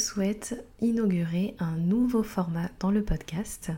souhaite 0.00 0.64
inaugurer 0.80 1.54
un 1.58 1.76
nouveau 1.76 2.22
format 2.22 2.70
dans 2.80 2.90
le 2.90 3.04
podcast. 3.04 3.70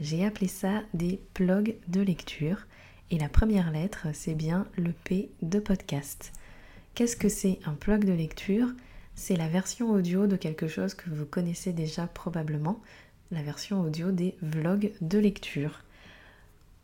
J'ai 0.00 0.24
appelé 0.24 0.48
ça 0.48 0.82
des 0.94 1.20
blogs 1.34 1.76
de 1.88 2.00
lecture 2.00 2.66
et 3.10 3.18
la 3.18 3.28
première 3.28 3.70
lettre, 3.70 4.06
c'est 4.14 4.34
bien 4.34 4.66
le 4.76 4.92
P 4.92 5.28
de 5.42 5.58
podcast. 5.58 6.32
Qu'est-ce 6.94 7.16
que 7.16 7.28
c'est 7.28 7.60
un 7.66 7.72
blog 7.72 8.06
de 8.06 8.14
lecture? 8.14 8.68
C'est 9.14 9.36
la 9.36 9.46
version 9.46 9.90
audio 9.90 10.26
de 10.26 10.36
quelque 10.36 10.68
chose 10.68 10.94
que 10.94 11.10
vous 11.10 11.26
connaissez 11.26 11.74
déjà 11.74 12.06
probablement, 12.06 12.80
la 13.30 13.42
version 13.42 13.82
audio 13.82 14.10
des 14.10 14.36
vlogs 14.40 14.92
de 15.02 15.18
lecture. 15.18 15.84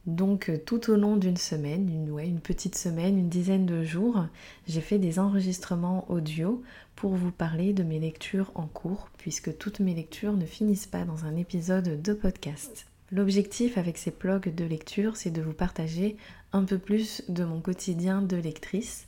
Donc 0.07 0.51
euh, 0.51 0.59
tout 0.59 0.91
au 0.91 0.97
long 0.97 1.17
d'une 1.17 1.37
semaine, 1.37 1.89
une, 1.89 2.19
une 2.19 2.41
petite 2.41 2.77
semaine, 2.77 3.19
une 3.19 3.29
dizaine 3.29 3.65
de 3.65 3.83
jours, 3.83 4.27
j'ai 4.69 4.83
fait 4.83 4.99
des 4.99 5.19
enregistrements 5.19 6.11
audio 6.11 6.63
pour 6.95 7.15
vous 7.15 7.31
parler 7.31 7.73
de 7.73 7.83
mes 7.83 7.99
lectures 7.99 8.53
en 8.55 8.67
cours, 8.67 9.09
puisque 9.17 9.57
toutes 9.57 9.81
mes 9.81 9.95
lectures 9.95 10.35
ne 10.35 10.47
finissent 10.47 10.87
pas 10.87 11.05
dans 11.05 11.25
un 11.25 11.37
épisode 11.37 12.03
de 12.03 12.13
podcast. 12.13 12.87
L'objectif 13.13 13.79
avec 13.79 13.97
ces 13.97 14.11
blogs 14.11 14.55
de 14.55 14.65
lecture, 14.65 15.17
c'est 15.17 15.31
de 15.31 15.43
vous 15.43 15.53
partager 15.53 16.17
un 16.53 16.65
peu 16.65 16.79
plus 16.79 17.23
de 17.29 17.45
mon 17.45 17.61
quotidien 17.61 18.23
de 18.23 18.37
lectrice 18.37 19.07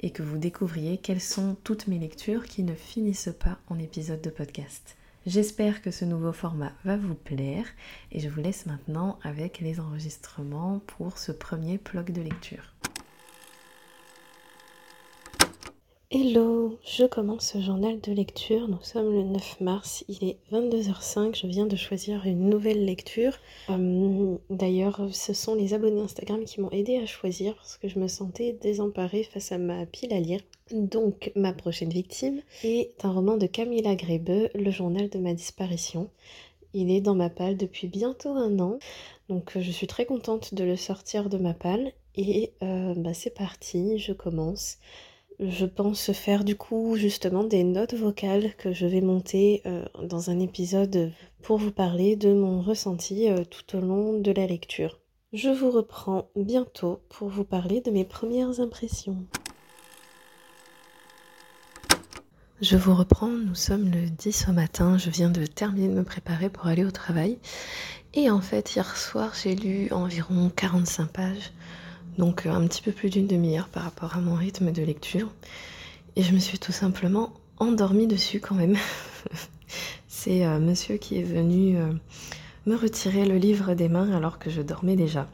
et 0.00 0.10
que 0.10 0.22
vous 0.22 0.38
découvriez 0.38 0.98
quelles 0.98 1.20
sont 1.20 1.56
toutes 1.62 1.86
mes 1.86 1.98
lectures 1.98 2.46
qui 2.46 2.62
ne 2.62 2.74
finissent 2.74 3.34
pas 3.38 3.58
en 3.68 3.78
épisode 3.78 4.20
de 4.20 4.30
podcast. 4.30 4.96
J'espère 5.24 5.82
que 5.82 5.92
ce 5.92 6.04
nouveau 6.04 6.32
format 6.32 6.72
va 6.84 6.96
vous 6.96 7.14
plaire 7.14 7.66
et 8.10 8.18
je 8.18 8.28
vous 8.28 8.40
laisse 8.40 8.66
maintenant 8.66 9.20
avec 9.22 9.60
les 9.60 9.78
enregistrements 9.78 10.80
pour 10.80 11.16
ce 11.18 11.30
premier 11.30 11.78
bloc 11.78 12.10
de 12.10 12.22
lecture. 12.22 12.71
Hello, 16.14 16.76
je 16.84 17.06
commence 17.06 17.52
ce 17.52 17.62
journal 17.62 17.98
de 17.98 18.12
lecture. 18.12 18.68
Nous 18.68 18.82
sommes 18.82 19.10
le 19.14 19.22
9 19.22 19.62
mars, 19.62 20.04
il 20.08 20.22
est 20.28 20.36
22h05. 20.52 21.34
Je 21.34 21.46
viens 21.46 21.64
de 21.64 21.74
choisir 21.74 22.26
une 22.26 22.50
nouvelle 22.50 22.84
lecture. 22.84 23.32
Euh, 23.70 24.36
d'ailleurs, 24.50 25.08
ce 25.10 25.32
sont 25.32 25.54
les 25.54 25.72
abonnés 25.72 26.02
Instagram 26.02 26.44
qui 26.44 26.60
m'ont 26.60 26.70
aidé 26.70 26.98
à 26.98 27.06
choisir 27.06 27.54
parce 27.54 27.78
que 27.78 27.88
je 27.88 27.98
me 27.98 28.08
sentais 28.08 28.52
désemparée 28.60 29.22
face 29.22 29.52
à 29.52 29.58
ma 29.58 29.86
pile 29.86 30.12
à 30.12 30.20
lire. 30.20 30.42
Donc, 30.70 31.32
ma 31.34 31.54
prochaine 31.54 31.88
victime 31.88 32.42
est 32.62 33.02
un 33.06 33.10
roman 33.10 33.38
de 33.38 33.46
Camilla 33.46 33.94
Grebe, 33.94 34.50
Le 34.54 34.70
journal 34.70 35.08
de 35.08 35.18
ma 35.18 35.32
disparition. 35.32 36.10
Il 36.74 36.90
est 36.90 37.00
dans 37.00 37.14
ma 37.14 37.30
palle 37.30 37.56
depuis 37.56 37.88
bientôt 37.88 38.32
un 38.32 38.58
an, 38.58 38.78
donc 39.30 39.52
je 39.58 39.70
suis 39.70 39.86
très 39.86 40.04
contente 40.04 40.52
de 40.52 40.64
le 40.64 40.76
sortir 40.76 41.30
de 41.30 41.38
ma 41.38 41.54
palle. 41.54 41.92
Et 42.16 42.52
euh, 42.62 42.92
bah, 42.98 43.14
c'est 43.14 43.34
parti, 43.34 43.98
je 43.98 44.12
commence. 44.12 44.76
Je 45.44 45.66
pense 45.66 46.12
faire 46.12 46.44
du 46.44 46.54
coup 46.54 46.94
justement 46.94 47.42
des 47.42 47.64
notes 47.64 47.94
vocales 47.94 48.54
que 48.58 48.72
je 48.72 48.86
vais 48.86 49.00
monter 49.00 49.60
euh, 49.66 49.84
dans 50.04 50.30
un 50.30 50.38
épisode 50.38 51.10
pour 51.42 51.58
vous 51.58 51.72
parler 51.72 52.14
de 52.14 52.32
mon 52.32 52.60
ressenti 52.60 53.28
euh, 53.28 53.42
tout 53.44 53.76
au 53.76 53.80
long 53.80 54.20
de 54.20 54.30
la 54.30 54.46
lecture. 54.46 55.00
Je 55.32 55.48
vous 55.48 55.72
reprends 55.72 56.28
bientôt 56.36 57.00
pour 57.08 57.28
vous 57.28 57.42
parler 57.42 57.80
de 57.80 57.90
mes 57.90 58.04
premières 58.04 58.60
impressions. 58.60 59.16
Je 62.60 62.76
vous 62.76 62.94
reprends, 62.94 63.26
nous 63.26 63.56
sommes 63.56 63.90
le 63.90 64.08
10 64.10 64.46
au 64.48 64.52
matin, 64.52 64.96
je 64.96 65.10
viens 65.10 65.30
de 65.30 65.44
terminer 65.44 65.88
de 65.88 65.94
me 65.94 66.04
préparer 66.04 66.50
pour 66.50 66.68
aller 66.68 66.84
au 66.84 66.92
travail. 66.92 67.38
Et 68.14 68.30
en 68.30 68.40
fait, 68.40 68.76
hier 68.76 68.96
soir, 68.96 69.32
j'ai 69.42 69.56
lu 69.56 69.90
environ 69.90 70.52
45 70.54 71.06
pages, 71.10 71.52
donc 72.18 72.46
euh, 72.46 72.50
un 72.50 72.66
petit 72.66 72.82
peu 72.82 72.92
plus 72.92 73.10
d'une 73.10 73.26
demi-heure 73.26 73.68
par 73.68 73.84
rapport 73.84 74.16
à 74.16 74.20
mon 74.20 74.34
rythme 74.34 74.72
de 74.72 74.82
lecture. 74.82 75.32
Et 76.16 76.22
je 76.22 76.32
me 76.32 76.38
suis 76.38 76.58
tout 76.58 76.72
simplement 76.72 77.32
endormie 77.58 78.06
dessus 78.06 78.40
quand 78.40 78.54
même. 78.54 78.76
C'est 80.08 80.44
euh, 80.44 80.58
monsieur 80.58 80.96
qui 80.96 81.18
est 81.18 81.24
venu 81.24 81.76
euh, 81.76 81.92
me 82.66 82.76
retirer 82.76 83.24
le 83.24 83.36
livre 83.36 83.74
des 83.74 83.88
mains 83.88 84.12
alors 84.12 84.38
que 84.38 84.50
je 84.50 84.62
dormais 84.62 84.96
déjà. 84.96 85.26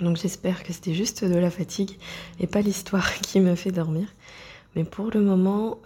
Donc 0.00 0.16
j'espère 0.16 0.62
que 0.64 0.72
c'était 0.72 0.94
juste 0.94 1.24
de 1.24 1.36
la 1.36 1.50
fatigue 1.50 1.98
et 2.38 2.46
pas 2.46 2.60
l'histoire 2.60 3.14
qui 3.20 3.40
me 3.40 3.54
fait 3.54 3.72
dormir. 3.72 4.08
Mais 4.76 4.84
pour 4.84 5.10
le 5.10 5.20
moment, 5.20 5.78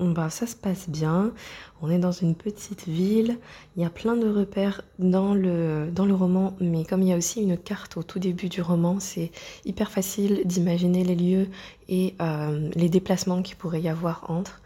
bah, 0.00 0.30
ça 0.30 0.46
se 0.46 0.56
passe 0.56 0.88
bien. 0.88 1.32
On 1.80 1.90
est 1.90 1.98
dans 1.98 2.12
une 2.12 2.34
petite 2.34 2.86
ville. 2.88 3.38
Il 3.76 3.82
y 3.82 3.86
a 3.86 3.90
plein 3.90 4.16
de 4.16 4.28
repères 4.28 4.82
dans 4.98 5.34
le, 5.34 5.90
roman, 5.96 6.56
mais 6.60 6.84
comme 6.84 7.02
il 7.02 7.08
y 7.08 7.12
a 7.12 7.16
aussi 7.16 7.42
une 7.42 7.56
carte 7.56 7.96
au 7.96 8.02
tout 8.02 8.18
début 8.18 8.48
du 8.48 8.62
roman, 8.62 9.00
c'est 9.00 9.30
hyper 9.64 9.90
facile 9.90 10.42
d'imaginer 10.44 11.04
les 11.04 11.14
lieux 11.16 11.48
et 11.88 12.14
euh, 12.20 12.70
les 12.74 12.88
déplacements 12.88 13.42
qu'il 13.42 13.56
pourrait 13.56 13.80
y 13.80 13.88
avoir 13.88 14.30
entre. 14.30 14.60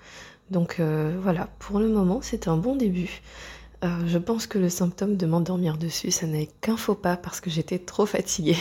Donc 0.50 0.80
euh, 0.80 1.18
voilà, 1.22 1.48
pour 1.58 1.80
le 1.80 1.88
moment, 1.88 2.20
c'est 2.22 2.48
un 2.48 2.56
bon 2.56 2.76
début. 2.76 3.20
je 3.82 4.18
pense 4.18 4.46
que 4.46 4.58
le 4.58 4.68
symptôme 4.68 5.16
de 5.16 5.26
m'endormir 5.26 5.76
dessus, 5.76 6.10
ça 6.10 6.26
n'est 6.26 6.48
qu'un 6.60 6.76
faux 6.76 6.94
pas 6.94 7.16
parce 7.16 7.40
que 7.40 7.50
j'étais 7.50 7.78
trop 7.78 8.06
fatiguée. 8.06 8.56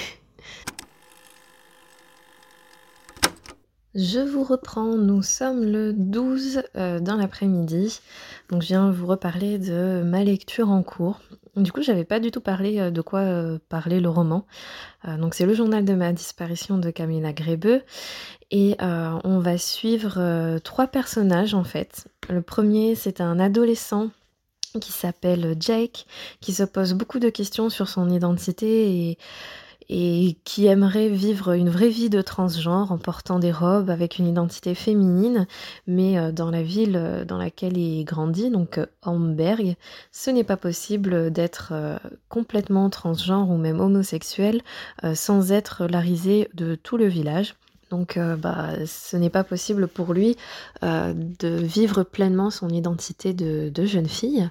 Je 3.95 4.19
vous 4.19 4.43
reprends, 4.43 4.97
nous 4.97 5.23
sommes 5.23 5.63
le 5.63 5.93
12 5.93 6.63
euh, 6.75 6.99
dans 6.99 7.15
l'après-midi, 7.15 8.01
donc 8.49 8.61
je 8.61 8.67
viens 8.67 8.91
vous 8.91 9.07
reparler 9.07 9.57
de 9.57 10.03
ma 10.05 10.21
lecture 10.21 10.69
en 10.69 10.83
cours. 10.83 11.21
Du 11.55 11.71
coup, 11.71 11.81
j'avais 11.81 12.03
pas 12.03 12.19
du 12.19 12.29
tout 12.29 12.41
parlé 12.41 12.77
euh, 12.77 12.91
de 12.91 12.99
quoi 12.99 13.21
euh, 13.21 13.57
parler 13.69 14.01
le 14.01 14.09
roman. 14.09 14.45
donc 15.17 15.33
c'est 15.33 15.45
le 15.45 15.53
journal 15.53 15.85
de 15.85 15.93
ma 15.93 16.11
disparition 16.11 16.77
de 16.77 16.91
Camilla 16.91 17.31
Grebe 17.31 17.83
et 18.51 18.75
on 18.81 19.39
va 19.39 19.57
suivre 19.57 20.59
trois 20.59 20.87
personnages 20.87 21.53
en 21.53 21.63
fait. 21.63 22.09
Le 22.29 22.41
premier, 22.41 22.95
c'est 22.95 23.21
un 23.21 23.39
adolescent 23.39 24.09
qui 24.81 24.91
s'appelle 24.91 25.55
Jake, 25.57 26.05
qui 26.41 26.51
se 26.51 26.63
pose 26.63 26.93
beaucoup 26.93 27.19
de 27.19 27.29
questions 27.29 27.69
sur 27.69 27.87
son 27.87 28.09
identité 28.09 29.09
et 29.09 29.17
et 29.89 30.37
qui 30.43 30.65
aimerait 30.65 31.09
vivre 31.09 31.51
une 31.53 31.69
vraie 31.69 31.89
vie 31.89 32.09
de 32.09 32.21
transgenre 32.21 32.91
en 32.91 32.97
portant 32.97 33.39
des 33.39 33.51
robes 33.51 33.89
avec 33.89 34.17
une 34.17 34.27
identité 34.27 34.73
féminine, 34.75 35.47
mais 35.87 36.17
euh, 36.17 36.31
dans 36.31 36.49
la 36.49 36.63
ville 36.63 36.95
euh, 36.95 37.25
dans 37.25 37.37
laquelle 37.37 37.77
il 37.77 38.03
grandit, 38.03 38.49
donc 38.49 38.79
Hamburg, 39.03 39.61
euh, 39.61 39.73
ce 40.11 40.31
n'est 40.31 40.43
pas 40.43 40.57
possible 40.57 41.31
d'être 41.31 41.73
complètement 42.29 42.89
transgenre 42.89 43.49
ou 43.49 43.57
même 43.57 43.79
homosexuel 43.79 44.61
sans 45.13 45.51
être 45.51 45.85
la 45.85 45.99
risée 45.99 46.49
de 46.53 46.75
tout 46.75 46.97
le 46.97 47.05
village. 47.05 47.55
Donc 47.89 48.17
bah, 48.17 48.69
ce 48.85 49.15
n'est 49.17 49.29
pas 49.29 49.43
possible 49.43 49.87
pour 49.87 50.13
lui 50.13 50.35
de 50.81 51.47
vivre 51.47 52.03
pleinement 52.03 52.49
son 52.49 52.69
identité 52.69 53.33
de 53.33 53.85
jeune 53.85 54.07
fille. 54.07 54.49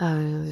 Euh, 0.00 0.44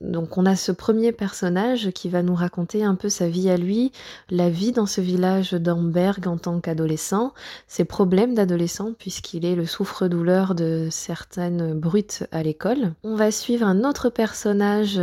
donc 0.00 0.36
on 0.36 0.46
a 0.46 0.56
ce 0.56 0.72
premier 0.72 1.12
personnage 1.12 1.90
qui 1.90 2.08
va 2.08 2.22
nous 2.22 2.34
raconter 2.34 2.84
un 2.84 2.94
peu 2.94 3.08
sa 3.08 3.28
vie 3.28 3.48
à 3.48 3.56
lui, 3.56 3.92
la 4.30 4.50
vie 4.50 4.72
dans 4.72 4.86
ce 4.86 5.00
village 5.00 5.52
d'Amberg 5.52 6.26
en 6.26 6.36
tant 6.36 6.60
qu'adolescent, 6.60 7.32
ses 7.66 7.84
problèmes 7.84 8.34
d'adolescent 8.34 8.92
puisqu'il 8.92 9.44
est 9.44 9.56
le 9.56 9.66
souffre-douleur 9.66 10.54
de 10.54 10.88
certaines 10.90 11.78
brutes 11.78 12.24
à 12.30 12.42
l'école. 12.42 12.94
On 13.02 13.16
va 13.16 13.30
suivre 13.30 13.66
un 13.66 13.84
autre 13.84 14.10
personnage, 14.10 15.00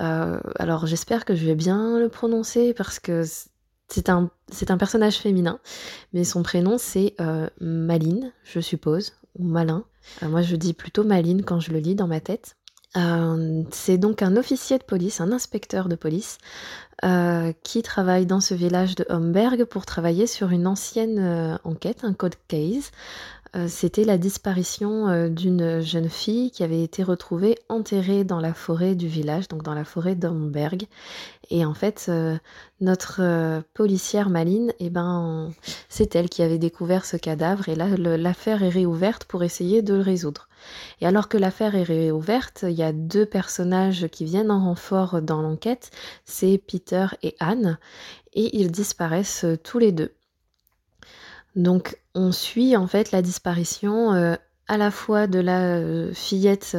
euh, 0.00 0.38
alors 0.56 0.86
j'espère 0.86 1.24
que 1.24 1.34
je 1.34 1.46
vais 1.46 1.54
bien 1.54 1.98
le 1.98 2.08
prononcer 2.08 2.74
parce 2.74 2.98
que 2.98 3.22
c'est 3.88 4.08
un, 4.08 4.30
un 4.68 4.78
personnage 4.78 5.16
féminin, 5.16 5.58
mais 6.12 6.24
son 6.24 6.42
prénom 6.42 6.76
c'est 6.78 7.14
euh, 7.20 7.48
Maline, 7.60 8.32
je 8.44 8.60
suppose, 8.60 9.12
ou 9.38 9.44
Malin. 9.44 9.84
moi 10.22 10.42
je 10.42 10.56
dis 10.56 10.74
plutôt 10.74 11.04
Maline 11.04 11.42
quand 11.42 11.60
je 11.60 11.72
le 11.72 11.78
lis 11.78 11.94
dans 11.94 12.06
ma 12.06 12.20
tête. 12.20 12.56
Euh, 12.96 13.62
c'est 13.70 13.98
donc 13.98 14.22
un 14.22 14.36
officier 14.36 14.78
de 14.78 14.84
police, 14.84 15.20
un 15.20 15.32
inspecteur 15.32 15.88
de 15.88 15.96
police, 15.96 16.38
euh, 17.04 17.52
qui 17.62 17.82
travaille 17.82 18.26
dans 18.26 18.40
ce 18.40 18.54
village 18.54 18.94
de 18.94 19.06
Homberg 19.08 19.64
pour 19.64 19.86
travailler 19.86 20.26
sur 20.26 20.50
une 20.50 20.66
ancienne 20.66 21.18
euh, 21.18 21.56
enquête, 21.64 22.04
un 22.04 22.12
code 22.12 22.36
case. 22.48 22.90
C'était 23.68 24.04
la 24.04 24.16
disparition 24.16 25.28
d'une 25.28 25.80
jeune 25.80 26.08
fille 26.08 26.50
qui 26.50 26.62
avait 26.62 26.82
été 26.82 27.02
retrouvée 27.02 27.58
enterrée 27.68 28.24
dans 28.24 28.40
la 28.40 28.54
forêt 28.54 28.94
du 28.94 29.08
village, 29.08 29.48
donc 29.48 29.62
dans 29.62 29.74
la 29.74 29.84
forêt 29.84 30.14
d'Homberg. 30.14 30.86
Et 31.50 31.66
en 31.66 31.74
fait, 31.74 32.10
notre 32.80 33.62
policière 33.74 34.30
Maline, 34.30 34.72
eh 34.80 34.88
ben, 34.88 35.50
c'est 35.90 36.16
elle 36.16 36.30
qui 36.30 36.42
avait 36.42 36.56
découvert 36.56 37.04
ce 37.04 37.18
cadavre. 37.18 37.68
Et 37.68 37.74
là, 37.74 37.88
l'affaire 37.98 38.62
est 38.62 38.70
réouverte 38.70 39.24
pour 39.24 39.42
essayer 39.42 39.82
de 39.82 39.94
le 39.94 40.00
résoudre. 40.00 40.48
Et 41.02 41.06
alors 41.06 41.28
que 41.28 41.36
l'affaire 41.36 41.74
est 41.74 41.82
réouverte, 41.82 42.64
il 42.66 42.74
y 42.74 42.82
a 42.82 42.92
deux 42.92 43.26
personnages 43.26 44.08
qui 44.08 44.24
viennent 44.24 44.50
en 44.50 44.64
renfort 44.64 45.20
dans 45.20 45.42
l'enquête, 45.42 45.90
c'est 46.24 46.56
Peter 46.56 47.06
et 47.22 47.36
Anne, 47.38 47.78
et 48.32 48.56
ils 48.58 48.70
disparaissent 48.70 49.44
tous 49.62 49.78
les 49.78 49.92
deux. 49.92 50.14
Donc 51.56 51.96
on 52.14 52.32
suit 52.32 52.76
en 52.76 52.86
fait 52.86 53.10
la 53.10 53.22
disparition 53.22 54.14
euh, 54.14 54.36
à 54.68 54.78
la 54.78 54.90
fois 54.90 55.26
de 55.26 55.38
la 55.38 55.76
euh, 55.76 56.12
fillette 56.14 56.76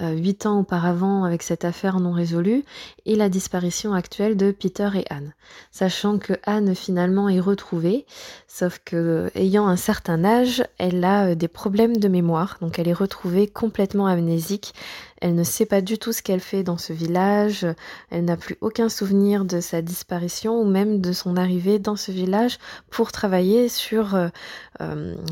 huit 0.00 0.46
ans 0.46 0.60
auparavant 0.60 1.24
avec 1.24 1.42
cette 1.42 1.64
affaire 1.64 2.00
non 2.00 2.12
résolue 2.12 2.64
et 3.06 3.16
la 3.16 3.28
disparition 3.28 3.94
actuelle 3.94 4.36
de 4.36 4.52
Peter 4.52 4.88
et 4.94 5.04
Anne. 5.10 5.32
Sachant 5.72 6.18
que 6.18 6.34
Anne 6.44 6.74
finalement 6.74 7.28
est 7.28 7.40
retrouvée, 7.40 8.06
sauf 8.46 8.80
que 8.84 9.30
ayant 9.34 9.66
un 9.66 9.76
certain 9.76 10.24
âge, 10.24 10.62
elle 10.78 11.04
a 11.04 11.34
des 11.34 11.48
problèmes 11.48 11.96
de 11.96 12.08
mémoire, 12.08 12.58
donc 12.60 12.78
elle 12.78 12.88
est 12.88 12.92
retrouvée 12.92 13.48
complètement 13.48 14.06
amnésique. 14.06 14.74
Elle 15.20 15.34
ne 15.34 15.42
sait 15.42 15.66
pas 15.66 15.80
du 15.80 15.98
tout 15.98 16.12
ce 16.12 16.22
qu'elle 16.22 16.40
fait 16.40 16.62
dans 16.62 16.78
ce 16.78 16.92
village, 16.92 17.66
elle 18.10 18.24
n'a 18.24 18.36
plus 18.36 18.56
aucun 18.60 18.88
souvenir 18.88 19.44
de 19.44 19.60
sa 19.60 19.82
disparition 19.82 20.60
ou 20.60 20.64
même 20.64 21.00
de 21.00 21.12
son 21.12 21.36
arrivée 21.36 21.80
dans 21.80 21.96
ce 21.96 22.12
village 22.12 22.58
pour 22.90 23.10
travailler 23.10 23.68
sur 23.68 24.16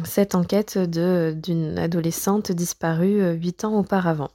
cette 0.05 0.35
enquête 0.35 0.77
d'une 0.79 1.79
adolescente 1.79 2.51
disparue 2.51 3.35
huit 3.35 3.65
ans 3.65 3.79
auparavant. 3.79 4.31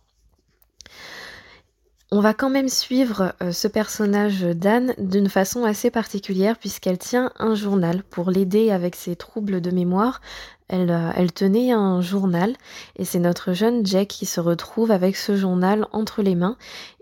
On 2.13 2.19
va 2.19 2.33
quand 2.33 2.49
même 2.49 2.67
suivre 2.67 3.33
euh, 3.41 3.53
ce 3.53 3.69
personnage 3.69 4.41
d'Anne 4.41 4.93
d'une 4.97 5.29
façon 5.29 5.63
assez 5.63 5.89
particulière 5.89 6.57
puisqu'elle 6.57 6.97
tient 6.97 7.31
un 7.39 7.55
journal 7.55 8.03
pour 8.03 8.29
l'aider 8.29 8.69
avec 8.69 8.97
ses 8.97 9.15
troubles 9.15 9.61
de 9.61 9.71
mémoire. 9.71 10.19
Elle, 10.67 10.91
euh, 10.91 11.11
elle 11.15 11.31
tenait 11.31 11.71
un 11.71 12.01
journal 12.01 12.53
et 12.97 13.05
c'est 13.05 13.19
notre 13.19 13.53
jeune 13.53 13.85
Jack 13.85 14.09
qui 14.09 14.25
se 14.25 14.41
retrouve 14.41 14.91
avec 14.91 15.15
ce 15.15 15.37
journal 15.37 15.87
entre 15.93 16.21
les 16.21 16.35
mains 16.35 16.57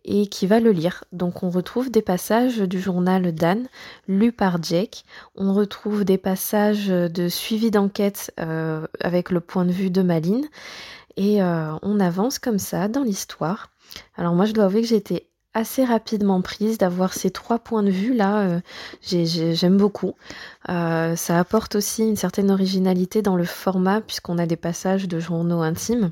et 0.05 0.27
qui 0.27 0.45
va 0.45 0.59
le 0.59 0.71
lire. 0.71 1.03
Donc 1.11 1.41
on 1.41 1.49
retrouve 1.49 1.89
des 1.89 2.03
passages 2.03 2.59
du 2.59 2.79
journal 2.79 3.33
d'Anne 3.33 3.67
lus 4.07 4.31
par 4.31 4.61
Jack. 4.61 5.05
On 5.35 5.55
retrouve 5.55 6.05
des 6.05 6.19
passages 6.19 6.85
de 6.87 7.29
suivi 7.29 7.71
d'enquête 7.71 8.31
euh, 8.39 8.85
avec 9.01 9.31
le 9.31 9.39
point 9.39 9.65
de 9.65 9.71
vue 9.71 9.89
de 9.89 10.03
Maline 10.03 10.45
et 11.19 11.41
on 11.41 11.99
avance 11.99 12.39
comme 12.39 12.59
ça 12.59 12.87
dans 12.87 13.03
l'histoire. 13.03 13.69
Alors 14.15 14.33
moi, 14.33 14.45
je 14.45 14.53
dois 14.53 14.65
avouer 14.65 14.81
que 14.81 14.93
été 14.93 15.29
assez 15.53 15.83
rapidement 15.83 16.41
prise 16.41 16.77
d'avoir 16.77 17.13
ces 17.13 17.31
trois 17.31 17.59
points 17.59 17.83
de 17.83 17.91
vue 17.91 18.13
là. 18.13 18.41
Euh, 18.41 18.59
j'aime 19.01 19.77
beaucoup. 19.77 20.13
Euh, 20.69 21.15
ça 21.15 21.39
apporte 21.39 21.75
aussi 21.75 22.03
une 22.03 22.15
certaine 22.15 22.51
originalité 22.51 23.21
dans 23.21 23.35
le 23.35 23.45
format 23.45 24.01
puisqu'on 24.01 24.37
a 24.37 24.45
des 24.45 24.55
passages 24.55 25.07
de 25.07 25.19
journaux 25.19 25.61
intimes 25.61 26.11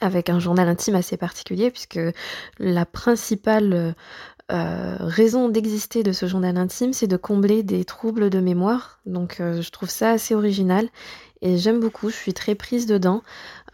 avec 0.00 0.28
un 0.28 0.40
journal 0.40 0.68
intime 0.68 0.96
assez 0.96 1.16
particulier 1.16 1.70
puisque 1.70 2.00
la 2.58 2.84
principale 2.84 3.94
euh, 4.50 4.96
raison 4.98 5.48
d'exister 5.48 6.02
de 6.02 6.12
ce 6.12 6.26
journal 6.26 6.56
intime, 6.58 6.92
c'est 6.92 7.06
de 7.06 7.16
combler 7.16 7.62
des 7.62 7.84
troubles 7.84 8.28
de 8.28 8.40
mémoire. 8.40 9.00
Donc 9.06 9.36
je 9.38 9.70
trouve 9.70 9.90
ça 9.90 10.10
assez 10.10 10.34
original 10.34 10.88
et 11.42 11.58
j'aime 11.58 11.80
beaucoup, 11.80 12.08
je 12.08 12.14
suis 12.14 12.32
très 12.32 12.54
prise 12.54 12.86
dedans. 12.86 13.22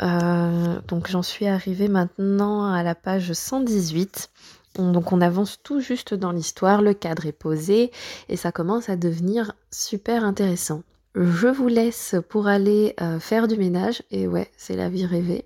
Euh, 0.03 0.81
donc 0.89 1.09
j'en 1.09 1.23
suis 1.23 1.47
arrivée 1.47 1.89
maintenant 1.89 2.73
à 2.73 2.83
la 2.83 2.95
page 2.95 3.33
118. 3.33 4.31
Donc 4.79 5.13
on 5.13 5.21
avance 5.21 5.59
tout 5.63 5.81
juste 5.81 6.15
dans 6.15 6.33
l'histoire, 6.33 6.83
le 6.83 6.95
cadre 6.95 7.27
est 7.27 7.33
posé 7.33 7.91
et 8.29 8.37
ça 8.37 8.53
commence 8.53 8.89
à 8.89 8.97
devenir 8.97 9.53
super 9.71 10.25
intéressant. 10.25 10.83
Je 11.15 11.49
vous 11.49 11.69
laisse 11.69 12.15
pour 12.29 12.47
aller 12.47 12.95
euh, 13.01 13.19
faire 13.19 13.49
du 13.49 13.57
ménage 13.57 14.03
et 14.11 14.29
ouais, 14.29 14.51
c'est 14.57 14.77
la 14.77 14.89
vie 14.89 15.07
rêvée. 15.07 15.45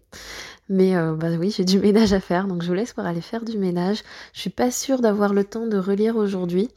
Mais 0.68 0.96
euh, 0.96 1.14
bah 1.14 1.28
oui, 1.38 1.50
j'ai 1.50 1.64
du 1.64 1.78
ménage 1.78 2.12
à 2.12 2.20
faire, 2.20 2.46
donc 2.46 2.62
je 2.62 2.68
vous 2.68 2.74
laisse 2.74 2.92
pour 2.92 3.04
aller 3.04 3.20
faire 3.20 3.44
du 3.44 3.58
ménage. 3.58 4.02
Je 4.32 4.40
suis 4.40 4.50
pas 4.50 4.70
sûre 4.70 5.00
d'avoir 5.00 5.34
le 5.34 5.44
temps 5.44 5.66
de 5.66 5.76
relire 5.76 6.16
aujourd'hui. 6.16 6.68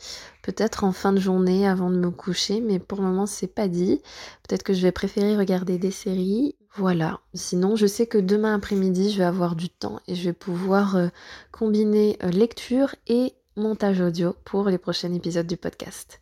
Peut-être 0.42 0.84
en 0.84 0.92
fin 0.92 1.14
de 1.14 1.20
journée 1.20 1.68
avant 1.68 1.90
de 1.90 1.98
me 1.98 2.10
coucher, 2.10 2.62
mais 2.62 2.80
pour 2.80 3.00
le 3.00 3.08
moment 3.08 3.26
c'est 3.26 3.48
pas 3.48 3.68
dit. 3.68 4.02
Peut-être 4.48 4.64
que 4.64 4.74
je 4.74 4.82
vais 4.82 4.92
préférer 4.92 5.38
regarder 5.38 5.78
des 5.78 5.92
séries. 5.92 6.56
Voilà. 6.76 7.22
Sinon, 7.34 7.78
je 7.78 7.88
sais 7.88 8.06
que 8.06 8.18
demain 8.18 8.56
après-midi, 8.56 9.12
je 9.12 9.20
vais 9.20 9.24
avoir 9.24 9.56
du 9.56 9.70
temps 9.70 10.00
et 10.08 10.16
je 10.16 10.26
vais 10.26 10.34
pouvoir 10.34 10.98
euh, 10.98 11.08
combiner 11.52 12.18
euh, 12.24 12.30
lecture 12.30 12.96
et 13.08 13.34
montage 13.56 14.02
audio 14.02 14.36
pour 14.44 14.68
les 14.68 14.78
prochains 14.78 15.14
épisodes 15.14 15.48
du 15.48 15.56
podcast. 15.56 16.20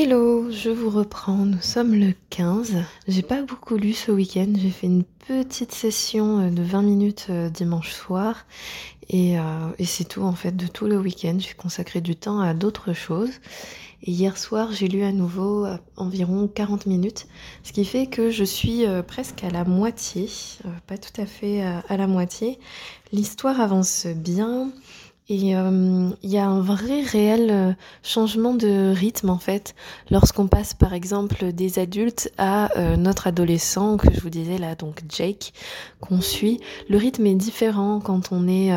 Hello, 0.00 0.48
je 0.52 0.70
vous 0.70 0.90
reprends, 0.90 1.38
nous 1.38 1.60
sommes 1.60 1.92
le 1.92 2.14
15. 2.30 2.84
J'ai 3.08 3.22
pas 3.22 3.42
beaucoup 3.42 3.74
lu 3.74 3.92
ce 3.92 4.12
week-end, 4.12 4.46
j'ai 4.56 4.70
fait 4.70 4.86
une 4.86 5.02
petite 5.02 5.72
session 5.72 6.38
euh, 6.38 6.50
de 6.50 6.62
20 6.62 6.82
minutes 6.82 7.26
euh, 7.30 7.50
dimanche 7.50 7.90
soir 7.90 8.46
et, 9.10 9.40
euh, 9.40 9.42
et 9.80 9.84
c'est 9.84 10.04
tout 10.04 10.22
en 10.22 10.34
fait 10.34 10.56
de 10.56 10.68
tout 10.68 10.86
le 10.86 10.98
week-end. 10.98 11.38
J'ai 11.40 11.54
consacré 11.54 12.00
du 12.00 12.14
temps 12.14 12.38
à 12.38 12.54
d'autres 12.54 12.92
choses 12.92 13.40
et 14.04 14.12
hier 14.12 14.38
soir 14.38 14.70
j'ai 14.70 14.86
lu 14.86 15.02
à 15.02 15.10
nouveau 15.10 15.66
environ 15.96 16.46
40 16.46 16.86
minutes, 16.86 17.26
ce 17.64 17.72
qui 17.72 17.84
fait 17.84 18.06
que 18.06 18.30
je 18.30 18.44
suis 18.44 18.84
presque 19.08 19.42
à 19.42 19.50
la 19.50 19.64
moitié, 19.64 20.30
pas 20.86 20.96
tout 20.96 21.20
à 21.20 21.26
fait 21.26 21.62
à 21.62 21.96
la 21.96 22.06
moitié. 22.06 22.60
L'histoire 23.10 23.60
avance 23.60 24.06
bien. 24.06 24.70
Et 25.30 25.54
euh, 25.54 26.08
il 26.22 26.30
y 26.30 26.38
a 26.38 26.46
un 26.46 26.62
vrai 26.62 27.02
réel 27.02 27.48
euh, 27.50 27.72
changement 28.02 28.54
de 28.54 28.94
rythme 28.96 29.28
en 29.28 29.38
fait 29.38 29.74
lorsqu'on 30.10 30.48
passe 30.48 30.72
par 30.72 30.94
exemple 30.94 31.52
des 31.52 31.78
adultes 31.78 32.32
à 32.38 32.74
euh, 32.78 32.96
notre 32.96 33.26
adolescent 33.26 33.98
que 33.98 34.10
je 34.10 34.20
vous 34.20 34.30
disais 34.30 34.56
là 34.56 34.74
donc 34.74 35.02
Jake 35.10 35.52
qu'on 36.00 36.22
suit. 36.22 36.60
Le 36.88 36.96
rythme 36.96 37.26
est 37.26 37.34
différent 37.34 38.00
quand 38.00 38.32
on 38.32 38.48
est 38.48 38.70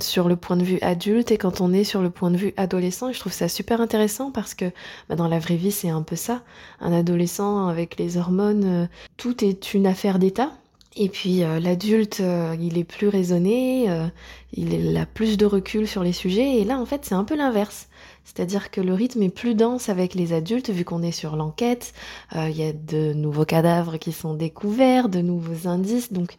sur 0.00 0.28
le 0.28 0.36
point 0.36 0.56
de 0.56 0.64
vue 0.64 0.78
adulte 0.80 1.30
et 1.30 1.38
quand 1.38 1.60
on 1.60 1.72
est 1.72 1.84
sur 1.84 2.00
le 2.00 2.10
point 2.10 2.30
de 2.30 2.36
vue 2.36 2.54
adolescent. 2.56 3.12
Je 3.12 3.20
trouve 3.20 3.32
ça 3.32 3.48
super 3.48 3.82
intéressant 3.82 4.30
parce 4.30 4.54
que 4.54 4.72
bah, 5.08 5.16
dans 5.16 5.28
la 5.28 5.38
vraie 5.38 5.56
vie 5.56 5.72
c'est 5.72 5.90
un 5.90 6.02
peu 6.02 6.16
ça. 6.16 6.42
Un 6.80 6.92
adolescent 6.92 7.68
avec 7.68 7.98
les 7.98 8.16
hormones, 8.16 8.88
tout 9.18 9.44
est 9.44 9.74
une 9.74 9.86
affaire 9.86 10.18
d'état. 10.18 10.52
Et 10.96 11.08
puis 11.08 11.44
euh, 11.44 11.60
l'adulte, 11.60 12.20
euh, 12.20 12.56
il 12.60 12.78
est 12.78 12.84
plus 12.84 13.08
raisonné, 13.08 13.88
euh, 13.88 14.06
il 14.52 14.96
a 14.96 15.06
plus 15.06 15.36
de 15.36 15.46
recul 15.46 15.86
sur 15.86 16.02
les 16.02 16.12
sujets, 16.12 16.56
et 16.58 16.64
là 16.64 16.78
en 16.78 16.86
fait 16.86 17.04
c'est 17.04 17.14
un 17.14 17.24
peu 17.24 17.36
l'inverse. 17.36 17.88
C'est-à-dire 18.24 18.70
que 18.70 18.80
le 18.80 18.94
rythme 18.94 19.22
est 19.22 19.28
plus 19.28 19.54
dense 19.54 19.88
avec 19.88 20.14
les 20.14 20.32
adultes 20.32 20.70
vu 20.70 20.84
qu'on 20.84 21.02
est 21.02 21.12
sur 21.12 21.36
l'enquête, 21.36 21.94
il 22.34 22.56
y 22.56 22.62
a 22.62 22.74
de 22.74 23.14
nouveaux 23.14 23.46
cadavres 23.46 23.96
qui 23.96 24.12
sont 24.12 24.34
découverts, 24.34 25.08
de 25.08 25.20
nouveaux 25.20 25.66
indices, 25.66 26.12
donc 26.12 26.36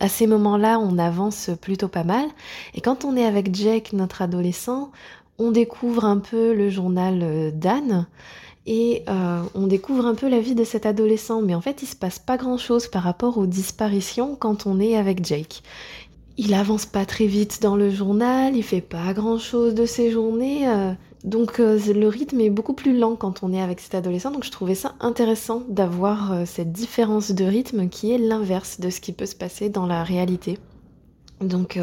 à 0.00 0.08
ces 0.08 0.26
moments-là 0.26 0.78
on 0.78 0.96
avance 0.96 1.50
plutôt 1.60 1.88
pas 1.88 2.04
mal. 2.04 2.24
Et 2.74 2.80
quand 2.80 3.04
on 3.04 3.16
est 3.16 3.26
avec 3.26 3.54
Jake, 3.54 3.92
notre 3.92 4.22
adolescent, 4.22 4.90
on 5.38 5.50
découvre 5.50 6.06
un 6.06 6.18
peu 6.18 6.54
le 6.54 6.70
journal 6.70 7.52
d'Anne 7.52 8.06
et 8.66 9.04
euh, 9.08 9.42
on 9.54 9.66
découvre 9.66 10.06
un 10.06 10.14
peu 10.14 10.28
la 10.28 10.40
vie 10.40 10.54
de 10.54 10.64
cet 10.64 10.86
adolescent, 10.86 11.40
mais 11.40 11.54
en 11.54 11.60
fait 11.60 11.82
il 11.82 11.86
se 11.86 11.96
passe 11.96 12.18
pas 12.18 12.36
grand 12.36 12.58
chose 12.58 12.88
par 12.88 13.02
rapport 13.02 13.38
aux 13.38 13.46
disparitions 13.46 14.36
quand 14.36 14.66
on 14.66 14.80
est 14.80 14.96
avec 14.96 15.24
Jake. 15.24 15.62
Il 16.36 16.52
avance 16.52 16.84
pas 16.84 17.06
très 17.06 17.26
vite 17.26 17.62
dans 17.62 17.76
le 17.76 17.90
journal, 17.90 18.56
il 18.56 18.62
fait 18.62 18.82
pas 18.82 19.14
grand 19.14 19.38
chose 19.38 19.74
de 19.74 19.86
ses 19.86 20.10
journées, 20.10 20.68
euh, 20.68 20.92
donc 21.24 21.60
euh, 21.60 21.78
le 21.94 22.08
rythme 22.08 22.40
est 22.40 22.50
beaucoup 22.50 22.74
plus 22.74 22.98
lent 22.98 23.16
quand 23.16 23.42
on 23.42 23.52
est 23.52 23.62
avec 23.62 23.80
cet 23.80 23.94
adolescent, 23.94 24.32
donc 24.32 24.44
je 24.44 24.50
trouvais 24.50 24.74
ça 24.74 24.94
intéressant 25.00 25.62
d'avoir 25.68 26.46
cette 26.46 26.72
différence 26.72 27.30
de 27.30 27.44
rythme 27.44 27.88
qui 27.88 28.12
est 28.12 28.18
l'inverse 28.18 28.80
de 28.80 28.90
ce 28.90 29.00
qui 29.00 29.12
peut 29.12 29.26
se 29.26 29.36
passer 29.36 29.68
dans 29.68 29.86
la 29.86 30.02
réalité. 30.02 30.58
Donc 31.40 31.78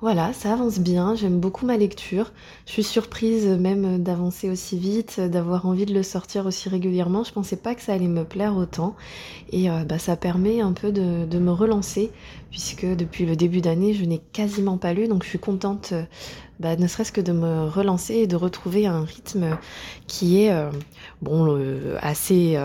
voilà, 0.00 0.32
ça 0.32 0.52
avance 0.52 0.78
bien, 0.78 1.16
j'aime 1.16 1.40
beaucoup 1.40 1.66
ma 1.66 1.76
lecture. 1.76 2.30
Je 2.66 2.72
suis 2.72 2.84
surprise 2.84 3.48
même 3.48 4.00
d'avancer 4.00 4.48
aussi 4.48 4.78
vite, 4.78 5.18
d'avoir 5.18 5.66
envie 5.66 5.86
de 5.86 5.94
le 5.94 6.04
sortir 6.04 6.46
aussi 6.46 6.68
régulièrement. 6.68 7.24
Je 7.24 7.32
pensais 7.32 7.56
pas 7.56 7.74
que 7.74 7.82
ça 7.82 7.94
allait 7.94 8.06
me 8.06 8.22
plaire 8.22 8.56
autant. 8.56 8.94
Et 9.50 9.68
euh, 9.68 9.82
bah, 9.82 9.98
ça 9.98 10.14
permet 10.16 10.60
un 10.60 10.72
peu 10.72 10.92
de, 10.92 11.38
me 11.40 11.50
relancer, 11.50 12.12
puisque 12.52 12.86
depuis 12.86 13.26
le 13.26 13.34
début 13.34 13.60
d'année, 13.60 13.92
je 13.92 14.04
n'ai 14.04 14.18
quasiment 14.32 14.78
pas 14.78 14.92
lu, 14.92 15.08
donc 15.08 15.24
je 15.24 15.30
suis 15.30 15.40
contente 15.40 15.92
bah, 16.60 16.76
ne 16.76 16.86
serait-ce 16.86 17.10
que 17.10 17.20
de 17.20 17.32
me 17.32 17.68
relancer 17.68 18.14
et 18.14 18.26
de 18.28 18.36
retrouver 18.36 18.86
un 18.86 19.02
rythme 19.02 19.58
qui 20.06 20.42
est 20.42 20.52
euh, 20.52 20.70
bon 21.22 21.56
euh, 21.56 21.96
assez 22.02 22.56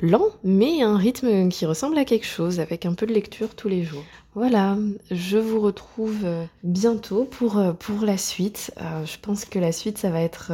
lent, 0.00 0.26
mais 0.42 0.82
un 0.82 0.96
rythme 0.96 1.50
qui 1.50 1.66
ressemble 1.66 1.98
à 1.98 2.04
quelque 2.04 2.26
chose, 2.26 2.58
avec 2.58 2.84
un 2.84 2.94
peu 2.94 3.06
de 3.06 3.14
lecture 3.14 3.54
tous 3.54 3.68
les 3.68 3.84
jours. 3.84 4.04
Voilà, 4.38 4.76
je 5.10 5.36
vous 5.36 5.58
retrouve 5.58 6.20
euh, 6.22 6.44
bientôt 6.62 7.24
pour, 7.24 7.58
euh, 7.58 7.72
pour 7.72 8.02
la 8.02 8.16
suite. 8.16 8.72
Euh, 8.80 9.04
je 9.04 9.18
pense 9.20 9.44
que 9.44 9.58
la 9.58 9.72
suite, 9.72 9.98
ça 9.98 10.10
va 10.10 10.20
être 10.20 10.52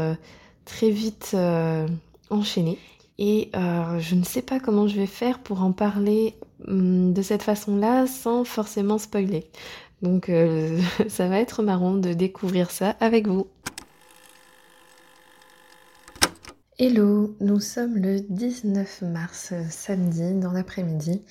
très 0.65 0.89
vite 0.89 1.37
enchaîné. 2.31 2.79
Et 3.19 3.51
je 3.53 4.15
ne 4.15 4.25
sais 4.25 4.41
pas 4.41 4.59
comment 4.59 4.89
je 4.89 4.97
vais 4.97 5.07
faire 5.07 5.39
pour 5.39 5.63
en 5.63 5.73
parler 5.73 6.35
hum, 6.67 7.13
de 7.13 7.21
cette 7.21 7.43
façon-là 7.43 8.07
sans 8.07 8.45
forcément 8.45 8.97
spoiler. 8.97 9.45
Donc 10.01 10.33
ça 11.09 11.29
va 11.29 11.39
être 11.39 11.63
marrant 11.63 11.93
de 11.93 12.15
découvrir 12.15 12.71
ça 12.71 12.97
avec 13.01 13.29
vous. 13.29 13.49
Hello, 16.77 17.37
nous 17.39 17.61
sommes 17.61 17.99
le 17.99 18.19
19 18.19 19.03
mars, 19.03 19.55
samedi, 19.71 20.35
dans 20.41 20.51
l'après-midi, 20.51 21.23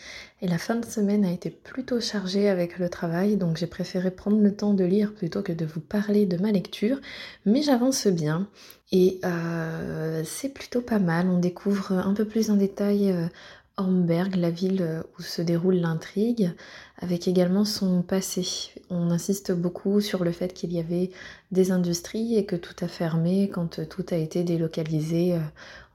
et 0.42 0.48
la 0.48 0.58
fin 0.58 0.76
de 0.76 0.86
semaine 0.86 1.26
a 1.26 1.32
été 1.34 1.50
plutôt 1.50 2.00
chargée 2.00 2.48
avec 2.48 2.80
le 2.80 2.88
travail, 2.88 3.36
donc 3.36 3.58
j'ai 3.58 3.68
préféré 3.68 4.10
prendre 4.10 4.40
le 4.40 4.56
temps 4.56 4.74
de 4.74 4.86
lire 4.86 5.14
plutôt 5.14 5.42
que 5.42 5.52
de 5.52 5.66
vous 5.66 5.82
parler 5.82 6.26
de 6.26 6.38
ma 6.38 6.54
lecture, 6.54 7.02
mais 7.46 7.62
j'avance 7.62 8.08
bien, 8.08 8.48
et 8.94 9.20
euh, 9.26 10.24
c'est 10.24 10.48
plutôt 10.48 10.82
pas 10.82 11.00
mal, 11.00 11.28
on 11.28 11.40
découvre 11.40 11.92
un 11.92 12.14
peu 12.14 12.24
plus 12.24 12.50
en 12.50 12.56
détail 12.56 13.12
euh, 13.12 13.28
Hamburg, 13.76 14.36
la 14.36 14.52
ville 14.52 15.04
où 15.18 15.22
se 15.24 15.42
déroule 15.42 15.76
l'intrigue, 15.76 16.52
avec 17.00 17.28
également 17.28 17.66
son 17.66 18.04
passé. 18.04 18.46
On 18.90 19.10
insiste 19.10 19.52
beaucoup 19.52 20.00
sur 20.00 20.24
le 20.24 20.32
fait 20.32 20.54
qu'il 20.54 20.72
y 20.72 20.80
avait 20.80 21.10
des 21.52 21.72
industries 21.72 22.36
et 22.38 22.46
que 22.46 22.56
tout 22.56 22.76
a 22.82 22.88
fermé 22.88 23.50
quand 23.50 23.88
tout 23.88 24.06
a 24.12 24.16
été 24.16 24.44
délocalisé 24.44 25.36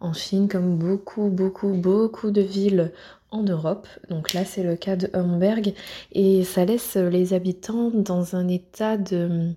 en 0.01 0.13
Chine, 0.13 0.49
comme 0.49 0.77
beaucoup, 0.77 1.29
beaucoup, 1.29 1.73
beaucoup 1.73 2.31
de 2.31 2.41
villes 2.41 2.93
en 3.31 3.43
Europe. 3.43 3.87
Donc 4.09 4.33
là, 4.33 4.45
c'est 4.45 4.63
le 4.63 4.77
cas 4.77 4.97
de 4.97 5.09
Hamburg 5.15 5.73
et 6.13 6.45
ça 6.45 6.65
laisse 6.65 6.97
les 6.97 7.35
habitants 7.35 7.91
dans 7.91 8.37
un 8.37 8.49
état 8.49 8.97
de, 8.97 9.55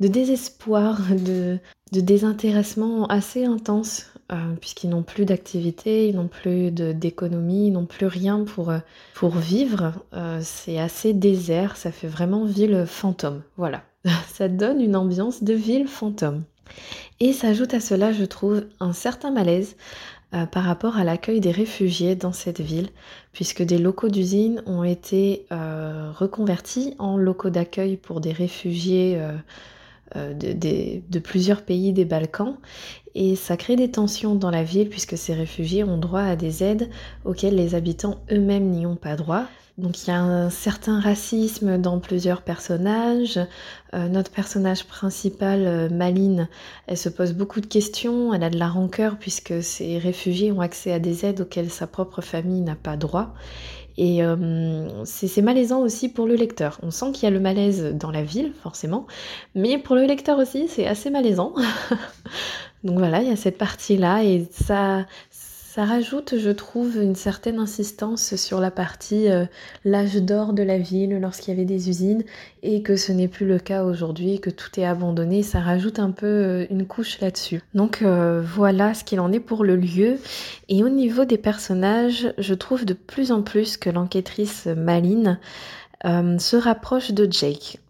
désespoir, 0.00 1.00
de 1.10 1.60
désintéressement 1.92 3.06
assez 3.06 3.44
intense, 3.44 4.13
euh, 4.32 4.54
puisqu'ils 4.58 4.88
n'ont 4.88 5.02
plus 5.02 5.26
d'activité, 5.26 6.08
ils 6.08 6.16
n'ont 6.16 6.28
plus 6.28 6.70
d'économie, 6.70 7.66
ils 7.66 7.72
n'ont 7.72 7.84
plus 7.84 8.06
rien 8.06 8.44
pour, 8.44 8.70
euh, 8.70 8.78
vivre. 9.22 9.92
Euh, 10.14 10.40
c'est 10.42 10.78
assez 10.78 11.12
désert, 11.12 11.76
ça 11.76 11.92
fait 11.92 12.06
vraiment 12.06 12.46
ville 12.46 12.86
fantôme. 12.86 13.42
Voilà, 13.58 13.82
ça 14.32 14.48
donne 14.48 14.80
une 14.80 14.96
ambiance 14.96 15.42
de 15.42 15.52
ville 15.52 15.86
fantôme. 15.86 16.44
Et 17.20 17.34
s'ajoute 17.34 17.74
à 17.74 17.80
cela, 17.80 18.12
je 18.12 18.24
trouve, 18.24 18.64
un 18.80 18.94
certain 18.94 19.30
malaise 19.30 19.76
par 20.50 20.64
rapport 20.64 20.96
à 20.96 21.04
l'accueil 21.04 21.38
des 21.38 21.52
réfugiés 21.52 22.16
dans 22.16 22.32
cette 22.32 22.60
ville, 22.60 22.88
puisque 23.32 23.62
des 23.62 23.78
locaux 23.78 24.08
d'usine 24.08 24.62
ont 24.66 24.82
été 24.82 25.46
reconvertis 25.50 26.96
en 26.98 27.16
locaux 27.16 27.50
d'accueil 27.50 27.96
pour 27.96 28.20
des 28.20 28.32
réfugiés 28.32 29.20
euh, 30.16 30.32
de, 30.34 31.18
plusieurs 31.18 31.62
pays 31.62 31.92
des 31.92 32.04
Balkans 32.04 32.56
et 33.14 33.36
ça 33.36 33.56
crée 33.56 33.76
des 33.76 33.90
tensions 33.90 34.34
dans 34.34 34.50
la 34.50 34.62
ville 34.62 34.88
puisque 34.88 35.16
ces 35.16 35.34
réfugiés 35.34 35.84
ont 35.84 35.98
droit 35.98 36.20
à 36.20 36.36
des 36.36 36.62
aides 36.62 36.90
auxquelles 37.24 37.56
les 37.56 37.74
habitants 37.74 38.20
eux-mêmes 38.30 38.70
n'y 38.70 38.86
ont 38.86 38.96
pas 38.96 39.16
droit. 39.16 39.46
Donc 39.76 40.04
il 40.04 40.08
y 40.08 40.12
a 40.12 40.20
un 40.20 40.50
certain 40.50 41.00
racisme 41.00 41.78
dans 41.78 41.98
plusieurs 41.98 42.42
personnages. 42.42 43.40
Euh, 43.92 44.08
notre 44.08 44.30
personnage 44.30 44.84
principal, 44.84 45.66
euh, 45.66 45.88
Maline, 45.88 46.48
elle 46.86 46.96
se 46.96 47.08
pose 47.08 47.32
beaucoup 47.32 47.60
de 47.60 47.66
questions, 47.66 48.32
elle 48.32 48.44
a 48.44 48.50
de 48.50 48.58
la 48.58 48.68
rancœur 48.68 49.16
puisque 49.18 49.62
ces 49.64 49.98
réfugiés 49.98 50.52
ont 50.52 50.60
accès 50.60 50.92
à 50.92 51.00
des 51.00 51.26
aides 51.26 51.40
auxquelles 51.40 51.70
sa 51.70 51.88
propre 51.88 52.20
famille 52.20 52.60
n'a 52.60 52.76
pas 52.76 52.96
droit. 52.96 53.34
Et 53.96 54.24
euh, 54.24 55.04
c'est 55.04 55.42
malaisant 55.42 55.80
aussi 55.80 56.08
pour 56.08 56.26
le 56.26 56.34
lecteur. 56.34 56.78
On 56.82 56.90
sent 56.90 57.12
qu'il 57.12 57.24
y 57.24 57.26
a 57.26 57.30
le 57.30 57.40
malaise 57.40 57.94
dans 57.94 58.10
la 58.10 58.22
ville, 58.22 58.52
forcément, 58.62 59.06
mais 59.54 59.78
pour 59.78 59.94
le 59.94 60.04
lecteur 60.04 60.38
aussi, 60.38 60.68
c'est 60.68 60.86
assez 60.86 61.10
malaisant. 61.10 61.54
Donc 62.84 62.98
voilà, 62.98 63.22
il 63.22 63.28
y 63.28 63.32
a 63.32 63.36
cette 63.36 63.56
partie-là 63.56 64.24
et 64.24 64.46
ça, 64.50 65.06
ça 65.74 65.84
rajoute, 65.86 66.38
je 66.38 66.50
trouve, 66.50 67.02
une 67.02 67.16
certaine 67.16 67.58
insistance 67.58 68.36
sur 68.36 68.60
la 68.60 68.70
partie 68.70 69.28
euh, 69.28 69.44
l'âge 69.84 70.14
d'or 70.14 70.52
de 70.52 70.62
la 70.62 70.78
ville 70.78 71.18
lorsqu'il 71.18 71.52
y 71.52 71.56
avait 71.56 71.64
des 71.64 71.88
usines 71.88 72.22
et 72.62 72.84
que 72.84 72.94
ce 72.94 73.10
n'est 73.10 73.26
plus 73.26 73.44
le 73.44 73.58
cas 73.58 73.82
aujourd'hui, 73.82 74.38
que 74.38 74.50
tout 74.50 74.78
est 74.78 74.84
abandonné. 74.84 75.42
Ça 75.42 75.58
rajoute 75.58 75.98
un 75.98 76.12
peu 76.12 76.26
euh, 76.26 76.66
une 76.70 76.86
couche 76.86 77.18
là-dessus. 77.20 77.60
Donc 77.74 78.02
euh, 78.02 78.40
voilà 78.40 78.94
ce 78.94 79.02
qu'il 79.02 79.18
en 79.18 79.32
est 79.32 79.40
pour 79.40 79.64
le 79.64 79.74
lieu. 79.74 80.18
Et 80.68 80.84
au 80.84 80.88
niveau 80.88 81.24
des 81.24 81.38
personnages, 81.38 82.32
je 82.38 82.54
trouve 82.54 82.84
de 82.84 82.94
plus 82.94 83.32
en 83.32 83.42
plus 83.42 83.76
que 83.76 83.90
l'enquêtrice 83.90 84.66
Maline 84.66 85.40
se 86.04 86.56
rapproche 86.56 87.10
de 87.12 87.26
Jake. 87.28 87.80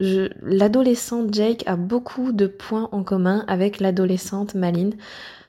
L'adolescente 0.00 1.34
Jake 1.34 1.64
a 1.66 1.76
beaucoup 1.76 2.32
de 2.32 2.46
points 2.46 2.88
en 2.92 3.02
commun 3.02 3.44
avec 3.48 3.80
l'adolescente 3.80 4.54
Maline 4.54 4.94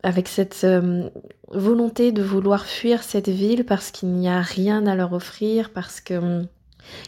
avec 0.03 0.27
cette 0.27 0.63
euh, 0.63 1.10
volonté 1.50 2.12
de 2.12 2.24
vouloir 2.24 2.65
fuir 2.65 3.03
cette 3.03 3.29
ville 3.29 3.65
parce 3.65 3.91
qu'il 3.91 4.10
n'y 4.10 4.29
a 4.29 4.41
rien 4.41 4.86
à 4.88 4.96
leur 4.96 5.13
offrir, 5.13 5.72
parce 5.72 6.01
que 6.01 6.15
hum, 6.15 6.48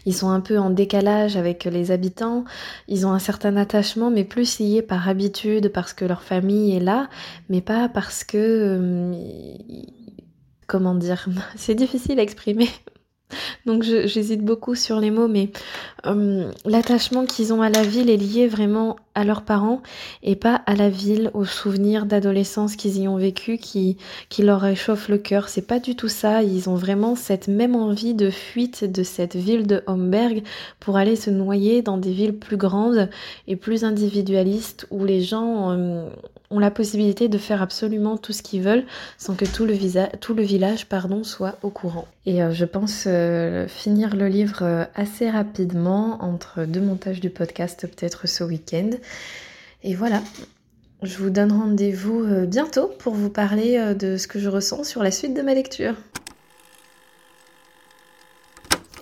ils 0.06 0.14
sont 0.16 0.30
un 0.30 0.40
peu 0.40 0.58
en 0.60 0.70
décalage 0.70 1.36
avec 1.36 1.66
les 1.66 1.92
habitants, 1.92 2.46
ils 2.88 3.06
ont 3.06 3.12
un 3.12 3.20
certain 3.20 3.58
attachement, 3.58 4.12
mais 4.12 4.24
plus 4.24 4.60
lié 4.60 4.82
par 4.82 5.10
habitude, 5.10 5.70
parce 5.70 5.94
que 5.94 6.06
leur 6.06 6.24
famille 6.24 6.76
est 6.76 6.82
là, 6.82 7.10
mais 7.50 7.62
pas 7.62 7.90
parce 7.90 8.24
que... 8.24 8.78
Hum, 8.78 9.84
comment 10.68 10.96
dire 10.96 11.28
C'est 11.56 11.76
difficile 11.76 12.20
à 12.20 12.24
exprimer. 12.24 12.70
Donc 13.66 13.84
j'hésite 13.84 14.44
beaucoup 14.44 14.76
sur 14.76 15.00
les 15.00 15.12
mots, 15.12 15.28
mais 15.28 15.52
hum, 16.04 16.52
l'attachement 16.66 17.26
qu'ils 17.26 17.54
ont 17.54 17.62
à 17.62 17.70
la 17.70 17.84
ville 17.84 18.10
est 18.10 18.18
lié 18.18 18.48
vraiment 18.48 18.96
à 19.16 19.24
leurs 19.24 19.44
parents 19.44 19.82
et 20.24 20.36
pas 20.36 20.56
à 20.66 20.76
la 20.76 20.90
ville, 20.90 21.32
aux 21.34 21.46
souvenirs 21.46 22.06
d'adolescence 22.06 22.76
qu'ils 22.76 23.00
y 23.00 23.08
ont 23.08 23.18
vécu 23.18 23.58
qui, 23.58 23.98
qui 24.30 24.42
leur 24.44 24.62
réchauffe 24.62 25.10
le 25.10 25.18
cœur. 25.18 25.50
C'est 25.50 25.68
pas 25.68 25.80
du 25.80 25.96
tout 25.96 26.08
ça. 26.08 26.44
Ils 26.44 26.70
ont 26.70 26.76
vraiment 26.76 27.16
cette 27.16 27.48
même 27.48 27.76
envie 27.76 28.14
de 28.14 28.30
fuite 28.30 28.84
de 28.84 29.04
cette 29.04 29.36
ville 29.36 29.68
de 29.68 29.84
Homberg 29.88 30.44
pour 30.80 30.98
aller 30.98 31.16
se 31.16 31.30
noyer 31.30 31.82
dans 31.82 31.98
des 31.98 32.12
villes 32.12 32.38
plus 32.38 32.58
grandes 32.58 33.10
et 33.48 33.56
plus 33.56 33.84
individualistes 33.84 34.88
où 34.90 35.06
les 35.06 35.22
gens 35.22 35.70
hum, 35.70 36.10
ont 36.54 36.60
la 36.60 36.72
possibilité 36.72 37.28
de 37.28 37.38
faire 37.38 37.62
absolument 37.62 38.18
tout 38.18 38.32
ce 38.32 38.44
qu'ils 38.44 38.62
veulent 38.62 38.86
sans 39.18 39.34
que 39.34 39.46
tout 39.46 39.66
le, 39.66 39.76
tout 40.18 40.34
le 40.34 40.44
village 40.44 40.88
pardon, 40.88 41.24
soit 41.24 41.58
au 41.64 41.70
courant. 41.70 42.08
Et 42.26 42.42
euh, 42.42 42.52
je 42.52 42.66
pense 42.66 43.06
euh, 43.08 43.68
finir 43.68 44.16
le 44.16 44.28
livre 44.28 44.60
euh, 44.62 44.86
assez 44.96 45.30
rapidement 45.30 46.24
entre 46.24 46.66
deux 46.66 46.80
montages 46.80 47.20
du 47.20 47.30
podcast 47.30 47.88
peut-être 47.88 48.28
ce 48.28 48.44
week-end. 48.44 48.92
Et 49.84 49.96
voilà, 49.96 50.22
je 51.02 51.18
vous 51.18 51.30
donne 51.30 51.52
rendez-vous 51.52 52.46
bientôt 52.48 52.88
pour 53.00 53.14
vous 53.14 53.30
parler 53.30 53.94
de 53.96 54.18
ce 54.18 54.28
que 54.28 54.40
je 54.40 54.50
ressens 54.50 54.84
sur 54.84 55.04
la 55.04 55.12
suite 55.12 55.34
de 55.34 55.42
ma 55.42 55.54
lecture. 55.54 55.96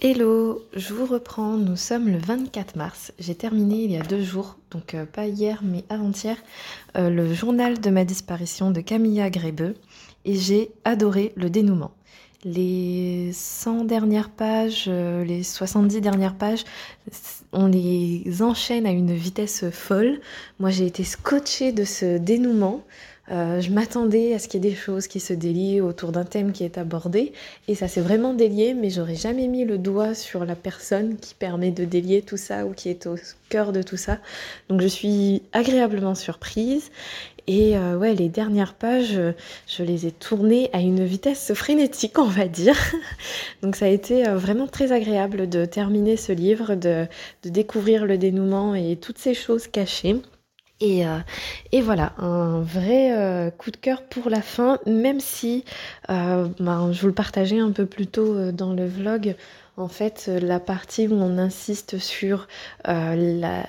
Hello, 0.03 0.65
je 0.73 0.95
vous 0.95 1.05
reprends, 1.05 1.57
nous 1.57 1.75
sommes 1.75 2.09
le 2.09 2.17
24 2.17 2.75
mars. 2.75 3.13
J'ai 3.19 3.35
terminé 3.35 3.83
il 3.83 3.91
y 3.91 3.97
a 3.97 4.01
deux 4.01 4.23
jours, 4.23 4.57
donc 4.71 4.95
euh, 4.95 5.05
pas 5.05 5.27
hier 5.27 5.59
mais 5.61 5.83
avant-hier, 5.89 6.37
euh, 6.97 7.11
le 7.11 7.31
journal 7.35 7.79
de 7.79 7.89
ma 7.91 8.03
disparition 8.03 8.71
de 8.71 8.81
Camilla 8.81 9.29
Grébeux 9.29 9.75
et 10.25 10.33
j'ai 10.33 10.71
adoré 10.85 11.33
le 11.35 11.51
dénouement. 11.51 11.91
Les 12.43 13.29
100 13.33 13.83
dernières 13.83 14.31
pages, 14.31 14.85
euh, 14.87 15.23
les 15.23 15.43
70 15.43 16.01
dernières 16.01 16.35
pages, 16.35 16.63
on 17.53 17.67
les 17.67 18.41
enchaîne 18.41 18.87
à 18.87 18.91
une 18.91 19.13
vitesse 19.13 19.69
folle. 19.69 20.19
Moi 20.59 20.71
j'ai 20.71 20.87
été 20.87 21.03
scotchée 21.03 21.71
de 21.71 21.83
ce 21.83 22.17
dénouement. 22.17 22.83
Euh, 23.31 23.61
je 23.61 23.71
m'attendais 23.71 24.33
à 24.33 24.39
ce 24.39 24.47
qu'il 24.47 24.63
y 24.63 24.67
ait 24.67 24.71
des 24.71 24.75
choses 24.75 25.07
qui 25.07 25.19
se 25.19 25.33
délient 25.33 25.79
autour 25.79 26.11
d'un 26.11 26.25
thème 26.25 26.51
qui 26.51 26.65
est 26.65 26.77
abordé, 26.77 27.31
et 27.67 27.75
ça 27.75 27.87
s'est 27.87 28.01
vraiment 28.01 28.33
délié, 28.33 28.73
mais 28.73 28.89
j'aurais 28.89 29.15
jamais 29.15 29.47
mis 29.47 29.63
le 29.63 29.77
doigt 29.77 30.13
sur 30.13 30.43
la 30.43 30.55
personne 30.55 31.17
qui 31.17 31.33
permet 31.33 31.71
de 31.71 31.85
délier 31.85 32.21
tout 32.21 32.37
ça 32.37 32.65
ou 32.65 32.73
qui 32.73 32.89
est 32.89 33.07
au 33.07 33.15
cœur 33.49 33.71
de 33.71 33.81
tout 33.81 33.97
ça. 33.97 34.19
Donc 34.69 34.81
je 34.81 34.87
suis 34.87 35.43
agréablement 35.53 36.15
surprise. 36.15 36.91
Et 37.47 37.75
euh, 37.75 38.13
les 38.13 38.29
dernières 38.29 38.75
pages, 38.75 39.19
je 39.67 39.83
les 39.83 40.05
ai 40.05 40.11
tournées 40.11 40.69
à 40.73 40.79
une 40.79 41.03
vitesse 41.03 41.53
frénétique, 41.53 42.19
on 42.19 42.27
va 42.27 42.47
dire. 42.47 42.77
Donc 43.63 43.75
ça 43.75 43.85
a 43.85 43.89
été 43.89 44.27
euh, 44.27 44.37
vraiment 44.37 44.67
très 44.67 44.91
agréable 44.91 45.49
de 45.49 45.65
terminer 45.65 46.17
ce 46.17 46.31
livre, 46.31 46.75
de 46.75 47.07
découvrir 47.43 48.05
le 48.05 48.17
dénouement 48.17 48.75
et 48.75 48.95
toutes 48.95 49.17
ces 49.17 49.33
choses 49.33 49.67
cachées. 49.67 50.21
Euh, 50.81 51.19
et, 51.71 51.81
voilà, 51.81 52.13
un 52.17 52.61
vrai 52.61 53.15
euh, 53.15 53.51
coup 53.51 53.71
de 53.71 53.77
cœur 53.77 54.03
pour 54.03 54.29
la 54.29 54.41
fin, 54.41 54.79
même 54.85 55.19
si 55.19 55.63
euh, 56.09 56.47
ben, 56.59 56.91
je 56.91 57.01
vous 57.01 57.07
le 57.07 57.13
partageais 57.13 57.59
un 57.59 57.71
peu 57.71 57.85
plus 57.85 58.07
tôt 58.07 58.51
dans 58.51 58.73
le 58.73 58.85
vlog. 58.85 59.35
En 59.77 59.87
fait, 59.87 60.29
la 60.41 60.59
partie 60.59 61.07
où 61.07 61.13
on 61.13 61.37
insiste 61.37 61.97
sur 61.97 62.47
la, 62.85 63.65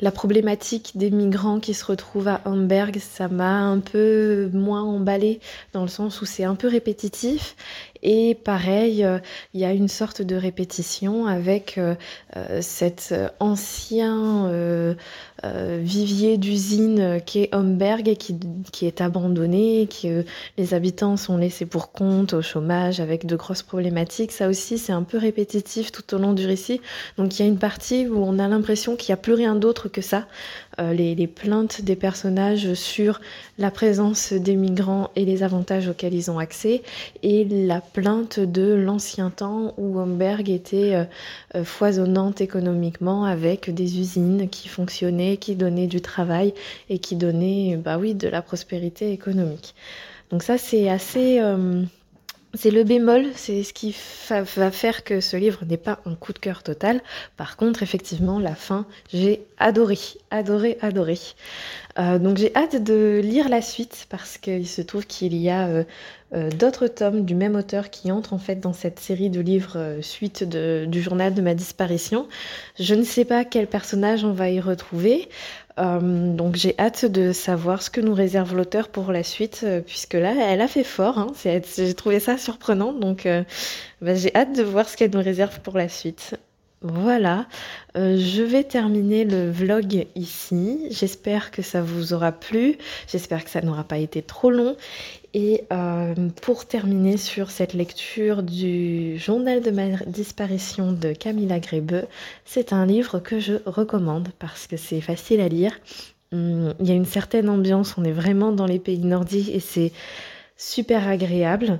la, 0.00 0.10
problématique 0.10 0.92
des 0.96 1.10
migrants 1.10 1.60
qui 1.60 1.74
se 1.74 1.84
retrouvent 1.84 2.28
à 2.28 2.40
Hamburg, 2.44 2.98
ça 2.98 3.28
m'a 3.28 3.60
un 3.60 3.78
peu 3.78 4.50
moins 4.52 4.82
emballé 4.82 5.40
dans 5.72 5.82
le 5.82 5.88
sens 5.88 6.20
où 6.20 6.26
c'est 6.26 6.42
un 6.44 6.56
peu 6.56 6.66
répétitif 6.66 7.54
et 8.02 8.34
pareil, 8.34 9.06
il 9.54 9.60
y 9.60 9.64
a 9.64 9.72
une 9.72 9.88
sorte 9.88 10.22
de 10.22 10.34
répétition 10.34 11.26
avec 11.26 11.80
cet 12.60 13.14
ancien 13.38 14.96
vivier 15.44 16.36
d'usine 16.36 17.20
qui 17.24 17.42
est 17.42 17.54
Homberg 17.54 18.08
et 18.08 18.16
qui, 18.16 18.36
qui 18.72 18.86
est 18.86 19.00
abandonné, 19.00 19.88
que 19.88 20.24
les 20.56 20.74
habitants 20.74 21.16
sont 21.16 21.36
laissés 21.36 21.66
pour 21.66 21.92
compte 21.92 22.32
au 22.34 22.42
chômage 22.42 23.00
avec 23.00 23.26
de 23.26 23.36
grosses 23.36 23.62
problématiques. 23.62 24.32
Ça 24.32 24.48
aussi, 24.48 24.78
c'est 24.78 24.92
un 24.92 25.02
peu 25.02 25.18
répétitif 25.18 25.92
tout 25.92 26.14
au 26.14 26.18
long 26.18 26.32
du 26.32 26.46
récit. 26.46 26.80
Donc 27.16 27.38
il 27.38 27.42
y 27.42 27.44
a 27.44 27.48
une 27.48 27.58
partie 27.58 28.06
où 28.06 28.18
on 28.22 28.38
a 28.38 28.48
l'impression 28.48 28.96
qu'il 28.96 29.12
n'y 29.12 29.14
a 29.14 29.22
plus 29.22 29.34
rien 29.34 29.54
d'autre 29.54 29.88
que 29.88 30.00
ça. 30.00 30.26
Euh, 30.80 30.92
les, 30.92 31.26
plaintes 31.26 31.82
des 31.82 31.96
personnages 31.96 32.74
sur 32.74 33.20
la 33.58 33.70
présence 33.70 34.32
des 34.32 34.54
migrants 34.54 35.10
et 35.16 35.24
les 35.24 35.42
avantages 35.42 35.88
auxquels 35.88 36.14
ils 36.14 36.30
ont 36.30 36.38
accès, 36.38 36.82
et 37.22 37.44
la 37.44 37.80
plainte 37.80 38.38
de 38.38 38.74
l'ancien 38.74 39.30
temps 39.30 39.74
où 39.76 39.98
Homberg 39.98 40.48
était 40.48 40.94
euh, 40.94 41.04
euh, 41.56 41.64
foisonnante 41.64 42.40
économiquement 42.40 43.24
avec 43.24 43.74
des 43.74 43.98
usines 43.98 44.48
qui 44.48 44.68
fonctionnaient, 44.68 45.36
qui 45.36 45.56
donnaient 45.56 45.88
du 45.88 46.00
travail 46.00 46.54
et 46.90 46.98
qui 46.98 47.16
donnaient 47.16 47.76
bah 47.76 47.98
oui, 47.98 48.14
de 48.14 48.28
la 48.28 48.40
prospérité 48.40 49.12
économique. 49.12 49.74
Donc 50.30 50.44
ça 50.44 50.58
c'est 50.58 50.88
assez... 50.88 51.40
C'est 52.60 52.72
le 52.72 52.82
bémol, 52.82 53.26
c'est 53.36 53.62
ce 53.62 53.72
qui 53.72 53.94
va 54.28 54.72
faire 54.72 55.04
que 55.04 55.20
ce 55.20 55.36
livre 55.36 55.60
n'est 55.64 55.76
pas 55.76 56.00
un 56.06 56.16
coup 56.16 56.32
de 56.32 56.40
cœur 56.40 56.64
total. 56.64 57.00
Par 57.36 57.56
contre, 57.56 57.84
effectivement, 57.84 58.40
la 58.40 58.56
fin, 58.56 58.84
j'ai 59.12 59.46
adoré, 59.58 59.96
adoré, 60.32 60.76
adoré. 60.80 61.18
Euh, 62.00 62.18
donc 62.18 62.36
j'ai 62.36 62.52
hâte 62.56 62.82
de 62.82 63.20
lire 63.22 63.48
la 63.48 63.62
suite 63.62 64.06
parce 64.08 64.38
qu'il 64.38 64.66
se 64.66 64.82
trouve 64.82 65.06
qu'il 65.06 65.36
y 65.36 65.50
a 65.50 65.68
euh, 65.68 65.84
euh, 66.34 66.50
d'autres 66.50 66.88
tomes 66.88 67.24
du 67.24 67.36
même 67.36 67.54
auteur 67.54 67.90
qui 67.90 68.10
entrent 68.10 68.32
en 68.32 68.38
fait 68.38 68.56
dans 68.56 68.72
cette 68.72 68.98
série 68.98 69.30
de 69.30 69.40
livres 69.40 69.98
suite 70.00 70.42
du 70.42 71.00
journal 71.00 71.34
de 71.34 71.42
ma 71.42 71.54
disparition. 71.54 72.26
Je 72.80 72.96
ne 72.96 73.04
sais 73.04 73.24
pas 73.24 73.44
quel 73.44 73.68
personnage 73.68 74.24
on 74.24 74.32
va 74.32 74.50
y 74.50 74.58
retrouver. 74.58 75.28
Euh, 75.78 76.34
donc 76.34 76.56
j'ai 76.56 76.74
hâte 76.78 77.04
de 77.04 77.32
savoir 77.32 77.82
ce 77.82 77.90
que 77.90 78.00
nous 78.00 78.14
réserve 78.14 78.54
l'auteur 78.56 78.88
pour 78.88 79.12
la 79.12 79.22
suite, 79.22 79.60
euh, 79.62 79.80
puisque 79.80 80.14
là, 80.14 80.34
elle 80.36 80.60
a 80.60 80.68
fait 80.68 80.84
fort. 80.84 81.18
Hein. 81.18 81.28
j'ai 81.44 81.94
trouvé 81.94 82.20
ça 82.20 82.36
surprenant, 82.36 82.92
donc 82.92 83.26
euh, 83.26 83.44
bah, 84.02 84.14
j'ai 84.14 84.34
hâte 84.34 84.56
de 84.56 84.62
voir 84.62 84.88
ce 84.88 84.96
qu'elle 84.96 85.12
nous 85.12 85.22
réserve 85.22 85.60
pour 85.60 85.76
la 85.76 85.88
suite. 85.88 86.36
Voilà, 86.80 87.46
je 87.96 88.42
vais 88.42 88.62
terminer 88.62 89.24
le 89.24 89.50
vlog 89.50 90.06
ici. 90.14 90.86
J'espère 90.90 91.50
que 91.50 91.60
ça 91.60 91.82
vous 91.82 92.12
aura 92.12 92.30
plu. 92.30 92.78
J'espère 93.08 93.44
que 93.44 93.50
ça 93.50 93.60
n'aura 93.62 93.82
pas 93.82 93.98
été 93.98 94.22
trop 94.22 94.50
long. 94.50 94.76
Et 95.34 95.64
pour 96.40 96.66
terminer 96.66 97.16
sur 97.16 97.50
cette 97.50 97.74
lecture 97.74 98.44
du 98.44 99.18
journal 99.18 99.60
de 99.60 99.72
ma 99.72 99.88
disparition 100.06 100.92
de 100.92 101.12
Camilla 101.12 101.58
Grébeux, 101.58 102.06
c'est 102.44 102.72
un 102.72 102.86
livre 102.86 103.18
que 103.18 103.40
je 103.40 103.54
recommande 103.66 104.28
parce 104.38 104.68
que 104.68 104.76
c'est 104.76 105.00
facile 105.00 105.40
à 105.40 105.48
lire. 105.48 105.72
Hum, 106.32 106.74
il 106.78 106.86
y 106.86 106.90
a 106.90 106.94
une 106.94 107.06
certaine 107.06 107.48
ambiance, 107.48 107.96
on 107.96 108.04
est 108.04 108.12
vraiment 108.12 108.52
dans 108.52 108.66
les 108.66 108.78
pays 108.78 108.98
nordiques 108.98 109.48
et 109.48 109.60
c'est 109.60 109.92
super 110.56 111.08
agréable. 111.08 111.78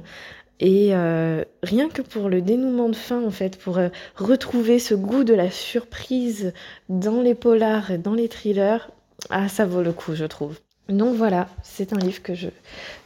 Et 0.61 0.95
euh, 0.95 1.45
rien 1.63 1.89
que 1.89 2.03
pour 2.03 2.29
le 2.29 2.43
dénouement 2.43 2.89
de 2.89 2.97
fin, 2.97 3.25
en 3.25 3.31
fait, 3.31 3.59
pour 3.59 3.79
euh, 3.79 3.89
retrouver 4.17 4.79
ce 4.79 4.95
goût 4.95 5.25
de 5.25 5.35
la 5.35 5.51
surprise 5.51 6.53
dans 6.89 7.23
les 7.23 7.35
polars 7.35 7.91
et 7.91 7.99
dans 7.99 8.15
les 8.15 8.29
thrillers, 8.29 8.91
ah, 9.31 9.49
ça 9.49 9.67
vaut 9.67 9.83
le 9.83 9.93
coup, 9.93 10.15
je 10.15 10.25
trouve. 10.25 10.59
Donc 10.89 11.17
voilà, 11.17 11.49
c'est 11.63 11.93
un 11.93 11.99
livre 11.99 12.23
que 12.23 12.35
je, 12.35 12.49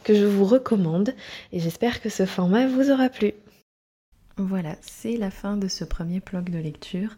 que 0.03 0.15
je 0.15 0.25
vous 0.25 0.45
recommande 0.45 1.13
et 1.51 1.59
j'espère 1.59 2.01
que 2.01 2.09
ce 2.09 2.25
format 2.25 2.65
vous 2.65 2.89
aura 2.89 3.09
plu. 3.09 3.33
Voilà, 4.37 4.75
c'est 4.81 5.17
la 5.17 5.29
fin 5.29 5.57
de 5.57 5.67
ce 5.67 5.83
premier 5.83 6.19
blog 6.19 6.49
de 6.49 6.57
lecture. 6.57 7.17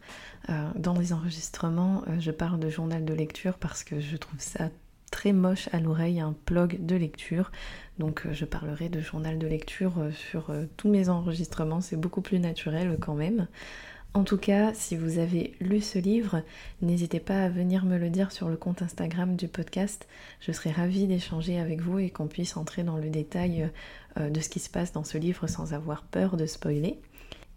Euh, 0.50 0.70
dans 0.76 0.98
les 1.00 1.14
enregistrements, 1.14 2.04
je 2.20 2.32
parle 2.32 2.60
de 2.60 2.70
journal 2.70 3.06
de 3.06 3.14
lecture 3.14 3.58
parce 3.58 3.86
que 3.86 4.02
je 4.02 4.18
trouve 4.18 4.40
ça 4.40 4.70
très 5.16 5.32
moche 5.32 5.70
à 5.72 5.80
l'oreille, 5.80 6.20
un 6.20 6.36
blog 6.46 6.86
de 6.86 6.98
lecture. 6.98 7.50
Donc 8.00 8.26
euh, 8.26 8.34
je 8.34 8.44
parlerai 8.44 8.90
de 8.90 9.00
journal 9.00 9.40
de 9.40 9.48
lecture 9.48 9.94
euh, 9.98 10.12
sur 10.12 10.50
euh, 10.50 10.66
tous 10.76 10.90
mes 10.90 11.08
enregistrements, 11.08 11.80
c'est 11.80 11.96
beaucoup 11.96 12.20
plus 12.20 12.38
naturel 12.38 12.98
quand 13.00 13.14
même. 13.16 13.48
En 14.14 14.26
tout 14.26 14.36
cas, 14.38 14.74
si 14.74 14.98
vous 14.98 15.18
avez 15.18 15.54
lu 15.62 15.80
ce 15.80 16.00
livre, 16.00 16.42
n'hésitez 16.82 17.22
pas 17.22 17.44
à 17.44 17.50
venir 17.50 17.86
me 17.86 17.98
le 17.98 18.10
dire 18.10 18.34
sur 18.34 18.50
le 18.50 18.58
compte 18.58 18.82
Instagram 18.82 19.38
du 19.38 19.48
podcast. 19.48 20.06
Je 20.42 20.52
serai 20.52 20.72
ravie 20.72 21.08
d'échanger 21.08 21.60
avec 21.60 21.80
vous 21.80 22.00
et 22.00 22.10
qu'on 22.10 22.28
puisse 22.28 22.58
entrer 22.58 22.84
dans 22.84 22.98
le 22.98 23.10
détail 23.10 23.70
de 24.18 24.40
ce 24.40 24.48
qui 24.48 24.60
se 24.60 24.70
passe 24.70 24.94
dans 24.94 25.04
ce 25.04 25.18
livre 25.18 25.48
sans 25.48 25.74
avoir 25.74 26.04
peur 26.04 26.38
de 26.38 26.46
spoiler. 26.46 26.98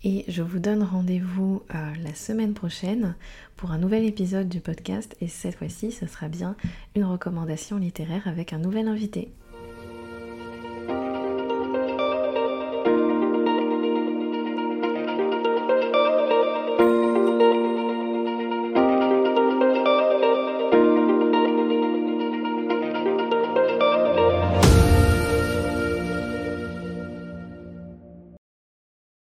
Et 0.05 0.25
je 0.29 0.43
vous 0.43 0.61
donne 0.61 0.83
rendez-vous 0.83 1.63
la 1.71 2.15
semaine 2.15 2.55
prochaine 2.55 3.17
pour 3.57 3.73
un 3.73 3.79
nouvel 3.79 4.05
épisode 4.05 4.49
du 4.49 4.61
podcast. 4.61 5.17
Et 5.21 5.29
cette 5.29 5.57
fois-ci, 5.57 5.91
ce 5.91 6.07
sera 6.07 6.29
bien 6.29 6.57
une 6.95 7.05
recommandation 7.05 7.79
littéraire 7.79 8.29
avec 8.29 8.53
un 8.53 8.59
nouvel 8.59 8.87
invité. 8.87 9.33